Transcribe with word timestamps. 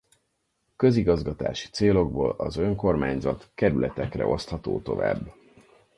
Közigazgatási 0.75 1.69
célokból 1.69 2.29
az 2.37 2.55
önkormányzat 2.57 3.51
kerületekre 3.55 4.25
osztható 4.25 4.81
tovább. 4.81 5.33